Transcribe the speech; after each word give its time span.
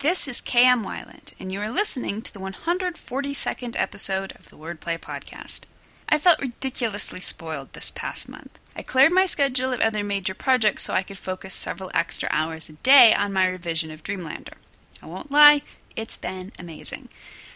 This 0.00 0.28
is 0.28 0.40
KM 0.40 0.84
Weiland, 0.84 1.34
and 1.40 1.50
you 1.50 1.60
are 1.60 1.72
listening 1.72 2.22
to 2.22 2.32
the 2.32 2.38
142nd 2.38 3.74
episode 3.76 4.32
of 4.38 4.48
the 4.48 4.56
Wordplay 4.56 4.96
Podcast. 4.96 5.64
I 6.08 6.18
felt 6.18 6.40
ridiculously 6.40 7.18
spoiled 7.18 7.72
this 7.72 7.90
past 7.90 8.28
month. 8.28 8.60
I 8.76 8.82
cleared 8.82 9.10
my 9.10 9.26
schedule 9.26 9.72
of 9.72 9.80
other 9.80 10.04
major 10.04 10.34
projects 10.34 10.84
so 10.84 10.94
I 10.94 11.02
could 11.02 11.18
focus 11.18 11.52
several 11.52 11.90
extra 11.94 12.28
hours 12.30 12.68
a 12.68 12.74
day 12.74 13.12
on 13.12 13.32
my 13.32 13.48
revision 13.48 13.90
of 13.90 14.04
Dreamlander. 14.04 14.54
I 15.02 15.06
won't 15.06 15.32
lie, 15.32 15.62
it's 15.96 16.16
been 16.16 16.52
amazing. 16.60 17.08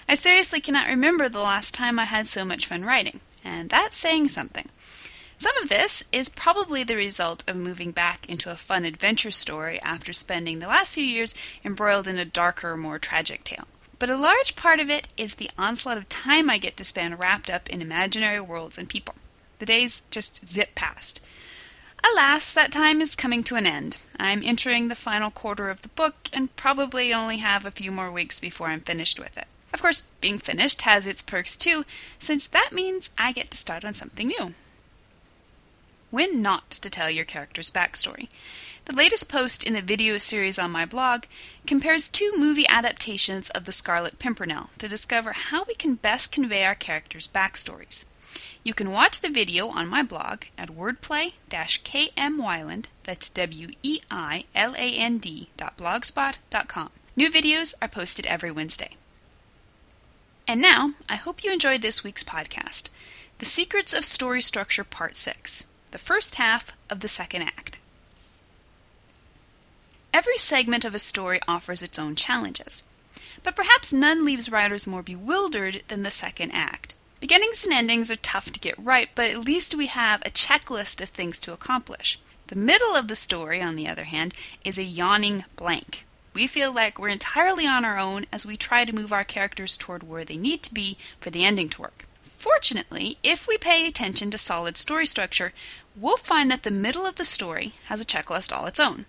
I 0.09 0.17
seriously 0.17 0.61
cannot 0.61 0.89
remember 0.89 1.29
the 1.29 1.39
last 1.39 1.77
time 1.77 2.01
I 2.01 2.07
had 2.07 2.27
so 2.27 2.45
much 2.45 2.67
fun 2.67 2.85
writing, 2.85 3.21
and 3.45 3.71
that's 3.71 3.97
saying 3.97 4.27
something. 4.31 4.69
Some 5.43 5.57
of 5.57 5.69
this 5.69 6.05
is 6.13 6.29
probably 6.29 6.85
the 6.85 6.95
result 6.95 7.43
of 7.49 7.57
moving 7.57 7.91
back 7.91 8.29
into 8.29 8.53
a 8.53 8.55
fun 8.55 8.85
adventure 8.85 9.33
story 9.33 9.81
after 9.81 10.13
spending 10.13 10.61
the 10.61 10.69
last 10.69 10.95
few 10.95 11.03
years 11.03 11.35
embroiled 11.65 12.07
in 12.07 12.17
a 12.17 12.25
darker, 12.25 12.77
more 12.77 13.01
tragic 13.01 13.43
tale. 13.43 13.67
But 13.99 14.09
a 14.09 14.17
large 14.17 14.55
part 14.55 14.79
of 14.79 14.89
it 14.89 15.09
is 15.17 15.35
the 15.35 15.51
onslaught 15.59 15.99
of 15.99 16.09
time 16.09 16.49
I 16.49 16.59
get 16.59 16.77
to 16.77 16.85
spend 16.85 17.19
wrapped 17.19 17.51
up 17.51 17.69
in 17.69 17.83
imaginary 17.83 18.41
worlds 18.41 18.79
and 18.79 18.89
people. 18.89 19.17
The 19.59 19.67
days 19.67 20.03
just 20.13 20.47
zip 20.47 20.77
past. 20.77 21.21
Alas, 22.09 22.53
that 22.53 22.71
time 22.71 23.01
is 23.01 23.17
coming 23.17 23.43
to 23.43 23.57
an 23.57 23.67
end. 23.67 23.97
I'm 24.21 24.45
entering 24.45 24.87
the 24.87 24.95
final 24.95 25.33
quarter 25.33 25.71
of 25.71 25.83
the 25.83 25.89
book 25.89 26.31
and 26.33 26.55
probably 26.55 27.13
only 27.13 27.39
have 27.39 27.67
a 27.67 27.73
few 27.73 27.91
more 27.91 28.13
weeks 28.13 28.39
before 28.39 28.69
I'm 28.69 28.79
finished 28.79 29.19
with 29.19 29.37
it. 29.37 29.49
Of 29.75 29.83
course, 29.83 30.03
being 30.21 30.39
finished 30.39 30.83
has 30.83 31.05
its 31.05 31.21
perks 31.21 31.57
too, 31.57 31.85
since 32.21 32.47
that 32.47 32.71
means 32.73 33.11
I 33.19 33.33
get 33.33 33.51
to 33.51 33.59
start 33.59 33.85
on 33.85 33.93
something 33.93 34.29
new 34.29 34.55
when 36.13 36.41
not 36.43 36.71
to 36.71 36.91
tell 36.91 37.11
your 37.11 37.25
character's 37.25 37.71
backstory. 37.71 38.29
The 38.85 38.95
latest 38.95 39.31
post 39.31 39.65
in 39.65 39.73
the 39.73 39.81
video 39.81 40.19
series 40.19 40.59
on 40.59 40.71
my 40.71 40.85
blog 40.85 41.25
compares 41.67 42.09
two 42.09 42.35
movie 42.37 42.69
adaptations 42.69 43.49
of 43.51 43.65
The 43.65 43.73
Scarlet 43.73 44.19
Pimpernel 44.19 44.69
to 44.79 44.89
discover 44.89 45.33
how 45.33 45.65
we 45.65 45.75
can 45.75 45.95
best 45.95 46.31
convey 46.31 46.65
our 46.65 46.75
characters' 46.75 47.27
backstories. 47.27 48.05
You 48.63 48.75
can 48.75 48.93
watch 48.93 49.21
the 49.21 49.31
video 49.31 49.69
on 49.69 49.89
my 49.89 50.03
blog 50.03 50.43
at 50.59 50.69
wordplay-kmweiland, 50.69 52.85
that's 53.05 53.31
W-E-I-L-A-N-D 53.31 55.49
blogspot.com. 55.57 56.91
New 57.17 57.31
videos 57.31 57.75
are 57.81 57.89
posted 57.89 58.27
every 58.27 58.51
Wednesday. 58.51 58.97
And 60.47 60.61
now, 60.61 60.93
I 61.09 61.17
hope 61.17 61.43
you 61.43 61.51
enjoyed 61.53 61.81
this 61.81 62.05
week's 62.05 62.23
podcast, 62.23 62.91
The 63.39 63.47
Secrets 63.47 63.95
of 63.95 64.05
Story 64.05 64.43
Structure 64.43 64.85
Part 64.85 65.17
6 65.17 65.69
the 65.93 65.99
first 65.99 66.35
half 66.35 66.77
of 66.91 67.01
the 67.01 67.09
second 67.09 67.43
act. 67.43 67.79
Every 70.13 70.39
segment 70.39 70.85
of 70.85 70.95
a 70.95 70.99
story 70.99 71.39
offers 71.47 71.83
its 71.83 71.99
own 71.99 72.17
challenges, 72.17 72.85
but 73.43 73.55
perhaps 73.55 73.93
none 73.93 74.25
leaves 74.25 74.51
writers 74.51 74.87
more 74.87 75.03
bewildered 75.03 75.83
than 75.89 76.03
the 76.03 76.11
second 76.11 76.51
act. 76.53 76.95
Beginnings 77.21 77.65
and 77.65 77.73
endings 77.73 78.11
are 78.11 78.17
tough 78.17 78.51
to 78.53 78.61
get 78.61 78.75
right, 78.79 79.09
but 79.15 79.31
at 79.31 79.45
least 79.45 79.75
we 79.75 79.87
have 79.87 80.23
a 80.23 80.31
checklist 80.31 81.01
of 81.01 81.11
things 81.11 81.39
to 81.41 81.53
accomplish. 81.53 82.19
The 82.49 82.57
middle 82.57 82.97
of 82.97 83.09
the 83.09 83.15
story, 83.15 83.63
on 83.63 83.77
the 83.77 83.87
other 83.87 84.05
hand, 84.05 84.35
is 84.65 84.79
a 84.79 84.83
yawning 84.83 85.45
blank. 85.57 86.05
We 86.35 86.47
feel 86.47 86.73
like 86.73 86.99
we're 86.99 87.09
entirely 87.09 87.67
on 87.67 87.85
our 87.85 87.99
own 87.99 88.27
as 88.33 88.47
we 88.47 88.57
try 88.57 88.85
to 88.85 88.95
move 88.95 89.13
our 89.13 89.25
characters 89.25 89.77
toward 89.77 90.03
where 90.03 90.25
they 90.25 90.37
need 90.37 90.63
to 90.65 90.75
be 90.75 90.97
for 91.21 91.31
the 91.31 91.45
ending 91.45 91.69
to 91.71 91.83
work. 91.83 92.07
Fortunately, 92.43 93.19
if 93.23 93.47
we 93.47 93.57
pay 93.57 93.87
attention 93.87 94.33
to 94.33 94.37
solid 94.37 94.77
story 94.77 95.07
structure, 95.07 95.53
we'll 95.95 96.17
find 96.17 96.51
that 96.51 96.65
the 96.65 96.73
middle 96.73 97.07
of 97.07 97.15
the 97.15 97.25
story 97.25 97.75
has 97.85 98.01
a 98.01 98.05
checklist 98.05 98.53
all 98.53 98.67
its 98.67 98.81
own. 98.81 99.07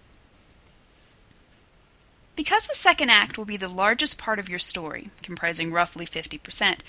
Because 2.35 2.67
the 2.67 2.75
second 2.75 3.09
act 3.09 3.35
will 3.35 3.45
be 3.45 3.57
the 3.57 3.67
largest 3.67 4.19
part 4.19 4.37
of 4.37 4.49
your 4.49 4.59
story, 4.59 5.09
comprising 5.23 5.71
roughly 5.71 6.05
50%, 6.05 6.81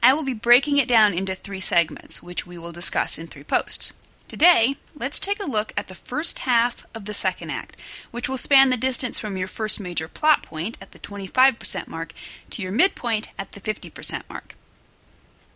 I 0.00 0.14
will 0.14 0.22
be 0.22 0.34
breaking 0.34 0.76
it 0.76 0.86
down 0.86 1.14
into 1.14 1.34
three 1.34 1.58
segments, 1.58 2.22
which 2.22 2.46
we 2.46 2.58
will 2.58 2.70
discuss 2.70 3.18
in 3.18 3.26
three 3.26 3.42
posts. 3.42 3.92
Today, 4.28 4.76
let's 4.96 5.18
take 5.18 5.42
a 5.42 5.50
look 5.50 5.72
at 5.76 5.88
the 5.88 5.96
first 5.96 6.40
half 6.40 6.86
of 6.94 7.06
the 7.06 7.12
second 7.12 7.50
act, 7.50 7.74
which 8.12 8.28
will 8.28 8.36
span 8.36 8.70
the 8.70 8.76
distance 8.76 9.18
from 9.18 9.36
your 9.36 9.48
first 9.48 9.80
major 9.80 10.06
plot 10.06 10.44
point 10.44 10.78
at 10.80 10.92
the 10.92 11.00
25% 11.00 11.88
mark 11.88 12.12
to 12.50 12.62
your 12.62 12.70
midpoint 12.70 13.32
at 13.36 13.50
the 13.50 13.60
50% 13.60 14.22
mark. 14.30 14.54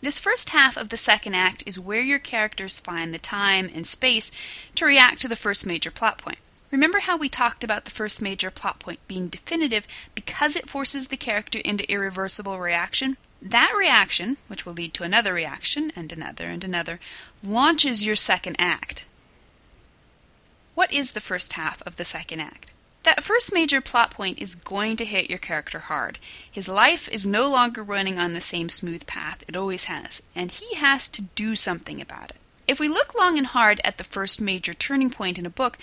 This 0.03 0.19
first 0.19 0.51
half 0.51 0.77
of 0.77 0.89
the 0.89 0.97
second 0.97 1.37
act 1.37 1.63
is 1.65 1.79
where 1.79 2.01
your 2.01 2.19
characters 2.19 2.81
find 2.81 3.15
the 3.15 3.21
time 3.21 3.71
and 3.73 3.87
space 3.87 4.33
to 4.75 4.85
react 4.85 5.23
to 5.23 5.29
the 5.29 5.37
first 5.37 5.65
major 5.65 5.93
plot 5.93 6.19
point. 6.19 6.41
Remember 6.73 6.99
how 6.99 7.17
we 7.17 7.29
talked 7.29 7.63
about 7.63 7.85
the 7.85 7.93
first 7.93 8.21
major 8.21 8.51
plot 8.51 8.81
point 8.81 8.99
being 9.07 9.29
definitive 9.29 9.87
because 10.17 10.57
it 10.57 10.69
forces 10.69 11.07
the 11.07 11.17
character 11.17 11.61
into 11.61 11.89
irreversible 11.89 12.59
reaction? 12.59 13.17
That 13.41 13.73
reaction, 13.79 14.39
which 14.49 14.67
will 14.67 14.73
lead 14.73 14.93
to 14.95 15.05
another 15.05 15.35
reaction, 15.35 15.93
and 15.95 16.13
another, 16.13 16.47
and 16.47 16.65
another, 16.65 16.99
launches 17.45 18.05
your 18.05 18.17
second 18.17 18.57
act. 18.59 19.07
What 20.75 20.93
is 20.93 21.13
the 21.13 21.21
first 21.21 21.53
half 21.53 21.81
of 21.83 21.95
the 21.95 22.05
second 22.05 22.41
act? 22.41 22.72
That 23.05 23.23
first 23.23 23.53
major 23.53 23.81
plot 23.81 24.13
point 24.13 24.39
is 24.39 24.55
going 24.55 24.97
to 24.97 25.05
hit 25.05 25.29
your 25.29 25.39
character 25.39 25.81
hard. 25.81 26.19
His 26.51 26.69
life 26.69 27.09
is 27.09 27.27
no 27.27 27.51
longer 27.51 27.83
running 27.83 28.19
on 28.19 28.33
the 28.33 28.41
same 28.41 28.69
smooth 28.69 29.07
path 29.07 29.43
it 29.49 29.57
always 29.57 29.85
has, 29.85 30.23
and 30.37 30.51
he 30.53 30.77
has 30.77 31.09
to 31.09 31.23
do 31.23 31.57
something 31.57 32.01
about 32.01 32.31
it. 32.31 32.37
If 32.69 32.79
we 32.79 32.89
look 32.89 33.15
long 33.15 33.39
and 33.39 33.49
hard 33.49 33.81
at 33.83 33.99
the 33.99 34.05
first 34.05 34.41
major 34.41 34.73
turning 34.73 35.11
point 35.11 35.37
in 35.37 35.47
a 35.47 35.51
book, 35.51 35.79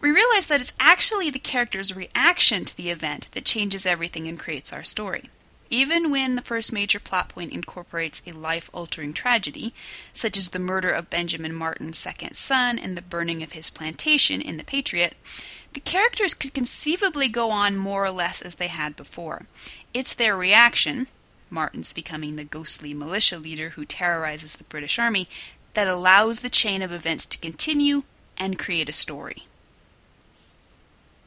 we 0.00 0.10
realize 0.10 0.46
that 0.46 0.60
it's 0.60 0.72
actually 0.80 1.28
the 1.30 1.38
character's 1.38 1.94
reaction 1.94 2.64
to 2.64 2.76
the 2.76 2.90
event 2.90 3.28
that 3.32 3.44
changes 3.44 3.86
everything 3.86 4.26
and 4.26 4.38
creates 4.38 4.72
our 4.72 4.82
story. 4.82 5.30
Even 5.70 6.10
when 6.10 6.34
the 6.34 6.42
first 6.42 6.72
major 6.72 7.00
plot 7.00 7.30
point 7.30 7.52
incorporates 7.52 8.22
a 8.26 8.32
life 8.32 8.68
altering 8.74 9.14
tragedy, 9.14 9.72
such 10.12 10.36
as 10.36 10.48
the 10.48 10.58
murder 10.58 10.90
of 10.90 11.08
Benjamin 11.08 11.54
Martin's 11.54 11.96
second 11.96 12.34
son 12.34 12.78
and 12.78 12.94
the 12.96 13.00
burning 13.00 13.42
of 13.42 13.52
his 13.52 13.70
plantation 13.70 14.42
in 14.42 14.58
The 14.58 14.64
Patriot, 14.64 15.16
the 15.72 15.80
characters 15.80 16.34
could 16.34 16.54
conceivably 16.54 17.28
go 17.28 17.50
on 17.50 17.76
more 17.76 18.04
or 18.04 18.10
less 18.10 18.42
as 18.42 18.56
they 18.56 18.68
had 18.68 18.96
before. 18.96 19.46
It's 19.94 20.14
their 20.14 20.36
reaction, 20.36 21.06
Martin's 21.50 21.92
becoming 21.92 22.36
the 22.36 22.44
ghostly 22.44 22.94
militia 22.94 23.38
leader 23.38 23.70
who 23.70 23.84
terrorizes 23.84 24.56
the 24.56 24.64
British 24.64 24.98
Army, 24.98 25.28
that 25.74 25.88
allows 25.88 26.40
the 26.40 26.50
chain 26.50 26.82
of 26.82 26.92
events 26.92 27.24
to 27.26 27.38
continue 27.38 28.02
and 28.36 28.58
create 28.58 28.88
a 28.88 28.92
story. 28.92 29.46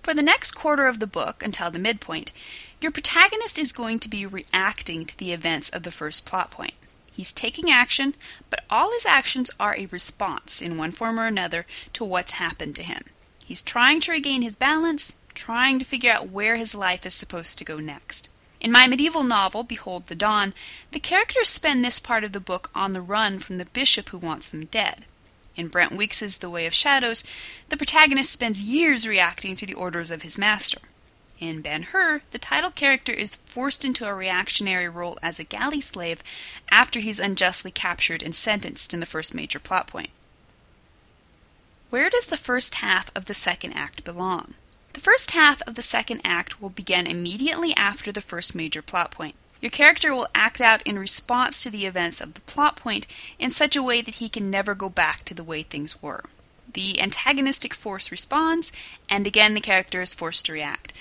For 0.04 0.14
the 0.14 0.22
next 0.22 0.52
quarter 0.52 0.86
of 0.86 1.00
the 1.00 1.08
book, 1.08 1.42
until 1.44 1.72
the 1.72 1.80
midpoint, 1.80 2.32
your 2.80 2.92
protagonist 2.92 3.58
is 3.58 3.72
going 3.72 3.98
to 4.00 4.10
be 4.10 4.26
reacting 4.26 5.06
to 5.06 5.18
the 5.18 5.32
events 5.32 5.72
of 5.72 5.82
the 5.82 5.92
first 5.92 6.28
plot 6.28 6.52
point. 6.52 6.76
He's 7.12 7.32
taking 7.32 7.72
action, 7.72 8.14
but 8.50 8.66
all 8.70 8.92
his 8.92 9.06
actions 9.06 9.50
are 9.60 9.76
a 9.76 9.88
response, 9.88 10.62
in 10.62 10.78
one 10.78 10.92
form 10.92 11.20
or 11.20 11.26
another, 11.26 11.66
to 11.94 12.04
what's 12.06 12.34
happened 12.34 12.76
to 12.76 12.84
him. 12.84 13.06
He's 13.46 13.62
trying 13.62 14.02
to 14.02 14.12
regain 14.12 14.42
his 14.42 14.56
balance, 14.56 15.16
trying 15.36 15.78
to 15.78 15.86
figure 15.86 16.12
out 16.12 16.32
where 16.32 16.56
his 16.56 16.74
life 16.74 17.06
is 17.06 17.14
supposed 17.14 17.60
to 17.60 17.64
go 17.64 17.80
next. 17.80 18.28
In 18.60 18.72
my 18.72 18.88
medieval 18.88 19.22
novel, 19.22 19.62
Behold 19.64 20.08
the 20.08 20.16
Dawn, 20.16 20.56
the 20.90 21.00
characters 21.00 21.50
spend 21.50 21.86
this 21.86 22.00
part 22.00 22.24
of 22.24 22.32
the 22.32 22.40
book 22.40 22.72
on 22.74 22.94
the 22.94 23.02
run 23.02 23.38
from 23.38 23.60
the 23.60 23.66
bishop 23.66 24.10
who 24.10 24.18
wants 24.18 24.48
them 24.48 24.66
dead. 24.66 25.06
In 25.56 25.68
Brent 25.68 25.92
Weeks's 25.92 26.38
The 26.38 26.50
Way 26.50 26.66
of 26.66 26.74
Shadows, 26.74 27.24
the 27.70 27.78
protagonist 27.78 28.32
spends 28.32 28.64
years 28.64 29.08
reacting 29.08 29.56
to 29.58 29.68
the 29.68 29.76
orders 29.76 30.10
of 30.10 30.24
his 30.24 30.40
master. 30.40 30.80
In 31.40 31.62
Ben 31.62 31.84
Hur, 31.84 32.24
the 32.32 32.40
title 32.40 32.72
character 32.72 33.12
is 33.12 33.36
forced 33.36 33.86
into 33.86 34.08
a 34.08 34.16
reactionary 34.16 34.90
role 34.90 35.20
as 35.22 35.40
a 35.40 35.44
galley 35.44 35.82
slave 35.82 36.24
after 36.72 37.00
he's 37.00 37.20
unjustly 37.20 37.70
captured 37.70 38.24
and 38.24 38.34
sentenced 38.34 38.92
in 38.92 39.02
the 39.02 39.06
first 39.06 39.36
major 39.36 39.60
plot 39.60 39.86
point. 39.86 40.10
Where 41.96 42.10
does 42.10 42.26
the 42.26 42.36
first 42.36 42.76
half 42.76 43.10
of 43.16 43.24
the 43.24 43.34
second 43.34 43.72
act 43.72 44.04
belong? 44.04 44.56
The 44.92 45.00
first 45.00 45.32
half 45.32 45.62
of 45.62 45.76
the 45.76 45.82
second 45.82 46.20
act 46.26 46.62
will 46.62 46.70
begin 46.70 47.08
immediately 47.08 47.74
after 47.78 48.12
the 48.12 48.20
first 48.20 48.54
major 48.54 48.82
plot 48.82 49.12
point. 49.12 49.36
Your 49.62 49.70
character 49.70 50.14
will 50.14 50.28
act 50.36 50.60
out 50.60 50.82
in 50.82 51.00
response 51.00 51.64
to 51.64 51.70
the 51.70 51.86
events 51.86 52.20
of 52.20 52.34
the 52.34 52.42
plot 52.42 52.76
point 52.76 53.08
in 53.40 53.50
such 53.50 53.78
a 53.78 53.82
way 53.82 54.02
that 54.02 54.16
he 54.16 54.28
can 54.28 54.52
never 54.52 54.76
go 54.76 54.90
back 54.90 55.24
to 55.24 55.34
the 55.34 55.42
way 55.42 55.64
things 55.64 56.02
were. 56.02 56.26
The 56.74 57.00
antagonistic 57.00 57.74
force 57.74 58.12
responds, 58.12 58.74
and 59.10 59.26
again 59.26 59.54
the 59.54 59.62
character 59.62 60.02
is 60.02 60.14
forced 60.14 60.48
to 60.48 60.52
react. 60.52 60.92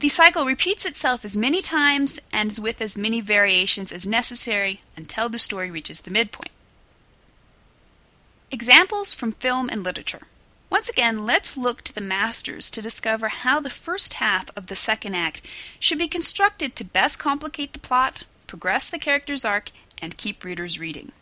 The 0.00 0.08
cycle 0.08 0.46
repeats 0.46 0.84
itself 0.84 1.24
as 1.24 1.36
many 1.36 1.60
times 1.60 2.18
and 2.32 2.52
with 2.60 2.80
as 2.80 2.98
many 2.98 3.20
variations 3.20 3.92
as 3.92 4.04
necessary 4.04 4.80
until 4.96 5.28
the 5.28 5.38
story 5.38 5.70
reaches 5.70 6.00
the 6.00 6.10
midpoint. 6.10 6.50
Examples 8.50 9.14
from 9.14 9.30
film 9.30 9.68
and 9.68 9.84
literature. 9.84 10.26
Once 10.80 10.88
again, 10.88 11.26
let's 11.26 11.58
look 11.58 11.82
to 11.82 11.94
the 11.94 12.00
masters 12.00 12.70
to 12.70 12.80
discover 12.80 13.28
how 13.28 13.60
the 13.60 13.68
first 13.68 14.14
half 14.14 14.50
of 14.56 14.68
the 14.68 14.74
second 14.74 15.14
act 15.14 15.42
should 15.78 15.98
be 15.98 16.08
constructed 16.08 16.74
to 16.74 16.82
best 16.82 17.18
complicate 17.18 17.74
the 17.74 17.78
plot, 17.78 18.24
progress 18.46 18.88
the 18.88 18.98
character's 18.98 19.44
arc, 19.44 19.72
and 20.00 20.16
keep 20.16 20.42
readers 20.42 20.80
reading. 20.80 21.12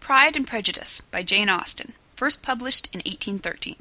Pride 0.00 0.34
and 0.34 0.44
Prejudice 0.44 1.02
by 1.02 1.22
Jane 1.22 1.48
Austen, 1.48 1.92
first 2.16 2.42
published 2.42 2.92
in 2.92 2.98
1813. 2.98 3.76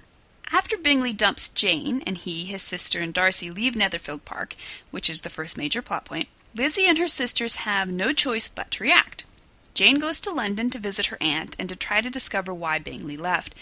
After 0.51 0.77
Bingley 0.77 1.11
dumps 1.11 1.49
Jane 1.49 2.03
and 2.05 2.19
he, 2.19 2.45
his 2.45 2.61
sister, 2.61 2.99
and 2.99 3.15
Darcy 3.15 3.49
leave 3.49 3.75
Netherfield 3.75 4.25
Park, 4.25 4.55
which 4.91 5.09
is 5.09 5.21
the 5.21 5.31
first 5.31 5.57
major 5.57 5.81
plot 5.81 6.05
point, 6.05 6.27
Lizzie 6.53 6.85
and 6.85 6.99
her 6.99 7.07
sisters 7.07 7.55
have 7.65 7.91
no 7.91 8.13
choice 8.13 8.47
but 8.47 8.69
to 8.69 8.83
react. 8.83 9.25
Jane 9.73 9.99
goes 9.99 10.21
to 10.21 10.31
London 10.31 10.69
to 10.69 10.79
visit 10.79 11.07
her 11.07 11.17
aunt 11.19 11.55
and 11.57 11.67
to 11.69 11.75
try 11.75 12.01
to 12.01 12.09
discover 12.09 12.53
why 12.53 12.79
Bingley 12.79 13.17
left. 13.17 13.55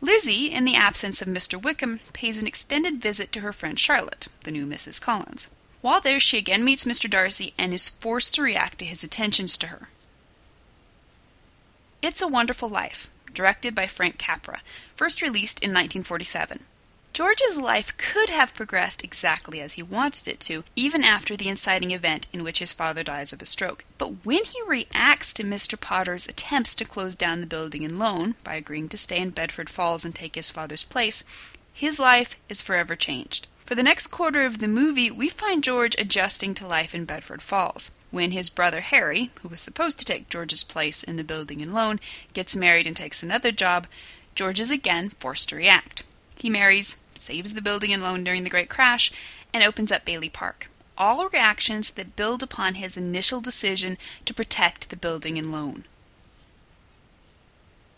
Lizzie, 0.00 0.52
in 0.52 0.64
the 0.64 0.76
absence 0.76 1.20
of 1.20 1.28
Mr. 1.28 1.60
Wickham, 1.60 2.00
pays 2.12 2.38
an 2.38 2.46
extended 2.46 3.00
visit 3.00 3.32
to 3.32 3.40
her 3.40 3.52
friend 3.52 3.78
Charlotte, 3.78 4.28
the 4.44 4.50
new 4.50 4.66
Mrs. 4.66 5.00
Collins. 5.00 5.50
While 5.80 6.00
there, 6.00 6.20
she 6.20 6.38
again 6.38 6.64
meets 6.64 6.84
Mr. 6.84 7.08
Darcy 7.08 7.54
and 7.58 7.72
is 7.72 7.90
forced 7.90 8.34
to 8.34 8.42
react 8.42 8.78
to 8.78 8.84
his 8.84 9.02
attentions 9.02 9.56
to 9.58 9.68
her. 9.68 9.88
It's 12.02 12.22
a 12.22 12.28
Wonderful 12.28 12.68
Life, 12.68 13.10
directed 13.32 13.74
by 13.74 13.86
Frank 13.86 14.18
Capra, 14.18 14.60
first 14.94 15.22
released 15.22 15.62
in 15.62 15.70
1947. 15.70 16.60
George's 17.16 17.58
life 17.58 17.96
could 17.96 18.28
have 18.28 18.52
progressed 18.52 19.02
exactly 19.02 19.58
as 19.58 19.72
he 19.72 19.82
wanted 19.82 20.28
it 20.28 20.38
to, 20.38 20.64
even 20.76 21.02
after 21.02 21.34
the 21.34 21.48
inciting 21.48 21.90
event 21.90 22.26
in 22.30 22.44
which 22.44 22.58
his 22.58 22.74
father 22.74 23.02
dies 23.02 23.32
of 23.32 23.40
a 23.40 23.46
stroke. 23.46 23.86
But 23.96 24.26
when 24.26 24.44
he 24.44 24.60
reacts 24.66 25.32
to 25.32 25.42
Mr. 25.42 25.80
Potter's 25.80 26.28
attempts 26.28 26.74
to 26.74 26.84
close 26.84 27.14
down 27.14 27.40
the 27.40 27.46
building 27.46 27.86
and 27.86 27.98
loan 27.98 28.34
by 28.44 28.56
agreeing 28.56 28.90
to 28.90 28.98
stay 28.98 29.16
in 29.16 29.30
Bedford 29.30 29.70
Falls 29.70 30.04
and 30.04 30.14
take 30.14 30.34
his 30.34 30.50
father's 30.50 30.82
place, 30.82 31.24
his 31.72 31.98
life 31.98 32.38
is 32.50 32.60
forever 32.60 32.94
changed. 32.94 33.46
For 33.64 33.74
the 33.74 33.82
next 33.82 34.08
quarter 34.08 34.44
of 34.44 34.58
the 34.58 34.68
movie, 34.68 35.10
we 35.10 35.30
find 35.30 35.64
George 35.64 35.96
adjusting 35.98 36.52
to 36.56 36.66
life 36.66 36.94
in 36.94 37.06
Bedford 37.06 37.40
Falls. 37.40 37.92
When 38.10 38.32
his 38.32 38.50
brother 38.50 38.82
Harry, 38.82 39.30
who 39.40 39.48
was 39.48 39.62
supposed 39.62 39.98
to 40.00 40.04
take 40.04 40.28
George's 40.28 40.64
place 40.64 41.02
in 41.02 41.16
the 41.16 41.24
building 41.24 41.62
and 41.62 41.72
loan, 41.72 41.98
gets 42.34 42.54
married 42.54 42.86
and 42.86 42.94
takes 42.94 43.22
another 43.22 43.52
job, 43.52 43.86
George 44.34 44.60
is 44.60 44.70
again 44.70 45.08
forced 45.18 45.48
to 45.48 45.56
react. 45.56 46.02
He 46.36 46.50
marries, 46.50 47.00
saves 47.14 47.54
the 47.54 47.62
building 47.62 47.92
and 47.92 48.02
loan 48.02 48.24
during 48.24 48.44
the 48.44 48.50
Great 48.50 48.68
Crash, 48.68 49.10
and 49.52 49.64
opens 49.64 49.90
up 49.90 50.04
Bailey 50.04 50.28
Park. 50.28 50.68
All 50.98 51.28
reactions 51.28 51.90
that 51.90 52.16
build 52.16 52.42
upon 52.42 52.74
his 52.74 52.96
initial 52.96 53.40
decision 53.40 53.98
to 54.24 54.34
protect 54.34 54.88
the 54.88 54.96
building 54.96 55.38
and 55.38 55.52
loan. 55.52 55.84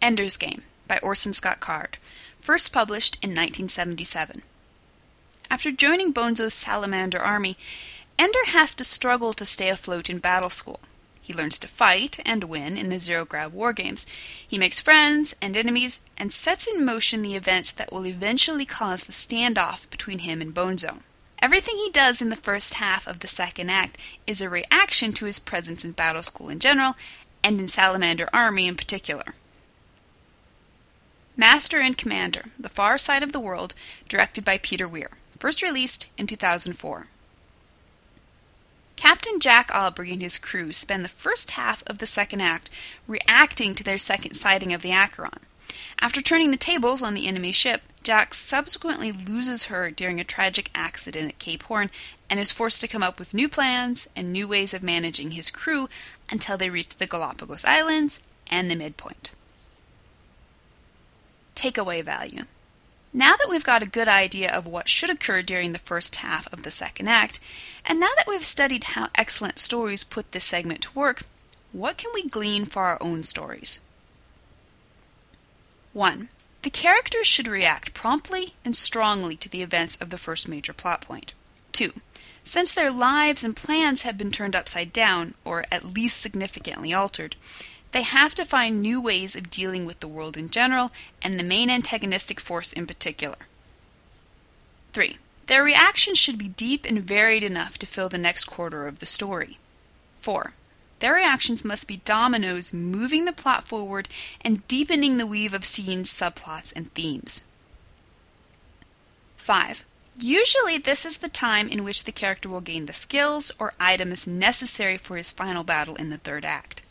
Ender's 0.00 0.36
Game 0.36 0.62
by 0.86 0.98
Orson 0.98 1.32
Scott 1.32 1.60
Card, 1.60 1.98
first 2.40 2.72
published 2.72 3.16
in 3.16 3.30
1977. 3.30 4.42
After 5.50 5.70
joining 5.72 6.12
Bonzo's 6.12 6.54
salamander 6.54 7.18
army, 7.18 7.56
Ender 8.18 8.46
has 8.46 8.74
to 8.76 8.84
struggle 8.84 9.32
to 9.34 9.44
stay 9.44 9.68
afloat 9.68 10.10
in 10.10 10.18
battle 10.18 10.50
school. 10.50 10.80
He 11.28 11.34
learns 11.34 11.58
to 11.58 11.68
fight 11.68 12.20
and 12.24 12.44
win 12.44 12.78
in 12.78 12.88
the 12.88 12.98
Zero 12.98 13.26
Grav 13.26 13.52
war 13.52 13.74
games. 13.74 14.06
He 14.48 14.56
makes 14.56 14.80
friends 14.80 15.36
and 15.42 15.58
enemies 15.58 16.00
and 16.16 16.32
sets 16.32 16.66
in 16.66 16.82
motion 16.82 17.20
the 17.20 17.36
events 17.36 17.70
that 17.70 17.92
will 17.92 18.06
eventually 18.06 18.64
cause 18.64 19.04
the 19.04 19.12
standoff 19.12 19.90
between 19.90 20.20
him 20.20 20.40
and 20.40 20.54
Bonzo. 20.54 21.00
Everything 21.42 21.74
he 21.76 21.90
does 21.90 22.22
in 22.22 22.30
the 22.30 22.34
first 22.34 22.74
half 22.74 23.06
of 23.06 23.20
the 23.20 23.26
second 23.26 23.68
act 23.68 23.98
is 24.26 24.40
a 24.40 24.48
reaction 24.48 25.12
to 25.12 25.26
his 25.26 25.38
presence 25.38 25.84
in 25.84 25.92
battle 25.92 26.22
school 26.22 26.48
in 26.48 26.60
general 26.60 26.96
and 27.44 27.60
in 27.60 27.68
Salamander 27.68 28.30
Army 28.32 28.66
in 28.66 28.74
particular. 28.74 29.34
Master 31.36 31.78
and 31.78 31.98
Commander 31.98 32.46
The 32.58 32.70
Far 32.70 32.96
Side 32.96 33.22
of 33.22 33.32
the 33.32 33.38
World, 33.38 33.74
directed 34.08 34.46
by 34.46 34.56
Peter 34.56 34.88
Weir, 34.88 35.10
first 35.38 35.60
released 35.60 36.10
in 36.16 36.26
2004. 36.26 37.08
Captain 39.18 39.40
Jack 39.40 39.74
Aubrey 39.74 40.12
and 40.12 40.22
his 40.22 40.38
crew 40.38 40.72
spend 40.72 41.04
the 41.04 41.08
first 41.08 41.50
half 41.50 41.82
of 41.88 41.98
the 41.98 42.06
second 42.06 42.40
act 42.40 42.70
reacting 43.08 43.74
to 43.74 43.82
their 43.82 43.98
second 43.98 44.34
sighting 44.34 44.72
of 44.72 44.80
the 44.80 44.92
Acheron. 44.92 45.40
After 46.00 46.22
turning 46.22 46.52
the 46.52 46.56
tables 46.56 47.02
on 47.02 47.14
the 47.14 47.26
enemy 47.26 47.50
ship, 47.50 47.82
Jack 48.04 48.32
subsequently 48.32 49.10
loses 49.10 49.64
her 49.64 49.90
during 49.90 50.20
a 50.20 50.24
tragic 50.24 50.70
accident 50.72 51.30
at 51.30 51.40
Cape 51.40 51.64
Horn 51.64 51.90
and 52.30 52.38
is 52.38 52.52
forced 52.52 52.80
to 52.82 52.86
come 52.86 53.02
up 53.02 53.18
with 53.18 53.34
new 53.34 53.48
plans 53.48 54.08
and 54.14 54.32
new 54.32 54.46
ways 54.46 54.72
of 54.72 54.84
managing 54.84 55.32
his 55.32 55.50
crew 55.50 55.88
until 56.30 56.56
they 56.56 56.70
reach 56.70 56.94
the 56.94 57.06
Galapagos 57.08 57.64
Islands 57.64 58.20
and 58.46 58.70
the 58.70 58.76
midpoint. 58.76 59.32
Takeaway 61.56 62.04
value. 62.04 62.44
Now 63.12 63.36
that 63.36 63.48
we've 63.48 63.64
got 63.64 63.82
a 63.82 63.86
good 63.86 64.08
idea 64.08 64.52
of 64.52 64.66
what 64.66 64.88
should 64.88 65.10
occur 65.10 65.42
during 65.42 65.72
the 65.72 65.78
first 65.78 66.16
half 66.16 66.52
of 66.52 66.62
the 66.62 66.70
second 66.70 67.08
act, 67.08 67.40
and 67.84 67.98
now 67.98 68.10
that 68.16 68.26
we've 68.28 68.44
studied 68.44 68.84
how 68.84 69.08
excellent 69.14 69.58
stories 69.58 70.04
put 70.04 70.32
this 70.32 70.44
segment 70.44 70.82
to 70.82 70.98
work, 70.98 71.22
what 71.72 71.96
can 71.96 72.10
we 72.12 72.28
glean 72.28 72.64
for 72.64 72.84
our 72.84 72.98
own 73.02 73.22
stories? 73.22 73.80
1. 75.92 76.28
The 76.62 76.70
characters 76.70 77.26
should 77.26 77.48
react 77.48 77.94
promptly 77.94 78.54
and 78.64 78.76
strongly 78.76 79.36
to 79.36 79.48
the 79.48 79.62
events 79.62 79.96
of 79.96 80.10
the 80.10 80.18
first 80.18 80.48
major 80.48 80.72
plot 80.72 81.00
point. 81.00 81.32
2. 81.72 81.92
Since 82.44 82.72
their 82.72 82.90
lives 82.90 83.44
and 83.44 83.56
plans 83.56 84.02
have 84.02 84.18
been 84.18 84.30
turned 84.30 84.56
upside 84.56 84.92
down, 84.92 85.34
or 85.44 85.64
at 85.70 85.94
least 85.94 86.20
significantly 86.20 86.92
altered, 86.92 87.36
they 87.92 88.02
have 88.02 88.34
to 88.34 88.44
find 88.44 88.82
new 88.82 89.00
ways 89.00 89.34
of 89.34 89.50
dealing 89.50 89.86
with 89.86 90.00
the 90.00 90.08
world 90.08 90.36
in 90.36 90.50
general 90.50 90.90
and 91.22 91.38
the 91.38 91.44
main 91.44 91.70
antagonistic 91.70 92.40
force 92.40 92.72
in 92.72 92.86
particular. 92.86 93.36
3. 94.92 95.16
Their 95.46 95.64
reactions 95.64 96.18
should 96.18 96.38
be 96.38 96.48
deep 96.48 96.84
and 96.84 97.02
varied 97.02 97.42
enough 97.42 97.78
to 97.78 97.86
fill 97.86 98.08
the 98.08 98.18
next 98.18 98.44
quarter 98.44 98.86
of 98.86 98.98
the 98.98 99.06
story. 99.06 99.58
4. 100.20 100.52
Their 101.00 101.14
reactions 101.14 101.64
must 101.64 101.88
be 101.88 101.98
dominoes 101.98 102.74
moving 102.74 103.24
the 103.24 103.32
plot 103.32 103.66
forward 103.66 104.08
and 104.40 104.66
deepening 104.68 105.16
the 105.16 105.26
weave 105.26 105.54
of 105.54 105.64
scenes, 105.64 106.12
subplots, 106.12 106.74
and 106.74 106.92
themes. 106.92 107.48
5. 109.36 109.84
Usually, 110.18 110.76
this 110.76 111.06
is 111.06 111.18
the 111.18 111.28
time 111.28 111.68
in 111.68 111.84
which 111.84 112.04
the 112.04 112.12
character 112.12 112.48
will 112.48 112.60
gain 112.60 112.86
the 112.86 112.92
skills 112.92 113.52
or 113.58 113.72
items 113.78 114.26
necessary 114.26 114.98
for 114.98 115.16
his 115.16 115.30
final 115.30 115.62
battle 115.62 115.94
in 115.94 116.10
the 116.10 116.18
third 116.18 116.44
act. 116.44 116.82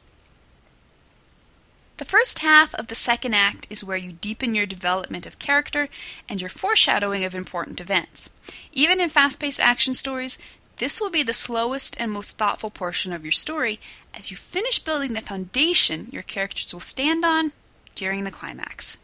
The 1.97 2.05
first 2.05 2.39
half 2.39 2.75
of 2.75 2.87
the 2.87 2.95
second 2.95 3.33
act 3.33 3.65
is 3.71 3.83
where 3.83 3.97
you 3.97 4.13
deepen 4.13 4.53
your 4.53 4.67
development 4.67 5.25
of 5.25 5.39
character 5.39 5.89
and 6.29 6.39
your 6.39 6.49
foreshadowing 6.49 7.23
of 7.23 7.33
important 7.33 7.81
events. 7.81 8.29
Even 8.71 9.01
in 9.01 9.09
fast 9.09 9.39
paced 9.39 9.59
action 9.59 9.95
stories, 9.95 10.37
this 10.77 11.01
will 11.01 11.09
be 11.09 11.23
the 11.23 11.33
slowest 11.33 11.99
and 11.99 12.11
most 12.11 12.37
thoughtful 12.37 12.69
portion 12.69 13.11
of 13.11 13.23
your 13.23 13.31
story 13.31 13.79
as 14.13 14.29
you 14.29 14.37
finish 14.37 14.77
building 14.77 15.13
the 15.13 15.21
foundation 15.21 16.07
your 16.11 16.21
characters 16.21 16.71
will 16.71 16.81
stand 16.81 17.25
on 17.25 17.51
during 17.95 18.23
the 18.23 18.31
climax. 18.31 18.99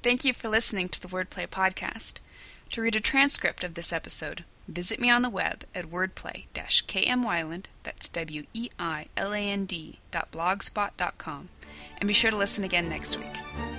Thank 0.00 0.24
you 0.24 0.32
for 0.32 0.48
listening 0.48 0.88
to 0.90 1.00
the 1.00 1.08
Wordplay 1.08 1.48
Podcast. 1.48 2.18
To 2.70 2.82
read 2.82 2.96
a 2.96 3.00
transcript 3.00 3.64
of 3.64 3.74
this 3.74 3.92
episode, 3.92 4.44
Visit 4.68 5.00
me 5.00 5.10
on 5.10 5.22
the 5.22 5.30
web 5.30 5.64
at 5.74 5.86
wordplay-kmweiland, 5.86 7.64
that's 7.82 8.08
W-E-I-L-A-N-D 8.08 9.98
dot 10.10 10.30
blogspot 10.30 10.90
dot 10.96 11.18
com, 11.18 11.48
and 11.98 12.06
be 12.06 12.14
sure 12.14 12.30
to 12.30 12.36
listen 12.36 12.64
again 12.64 12.88
next 12.88 13.18
week. 13.18 13.71